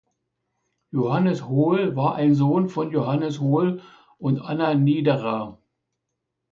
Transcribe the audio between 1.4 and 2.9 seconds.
Hohl war ein Sohn von